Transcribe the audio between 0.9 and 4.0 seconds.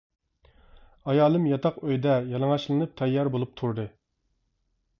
ئايالىم ياتاق ئۆيدە يالىڭاچلىنىپ تەييار بولۇپ تۇردى.